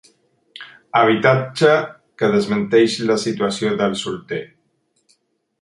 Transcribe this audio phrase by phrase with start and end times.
[1.01, 1.69] Habitatge
[2.21, 4.45] que desmenteix la situació del solter.